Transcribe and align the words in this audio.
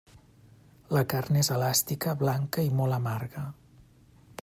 La 0.97 1.03
carn 1.13 1.37
és 1.43 1.51
elàstica, 1.57 2.17
blanca 2.25 2.67
i 2.71 2.75
molt 2.81 2.99
amarga. 3.01 3.49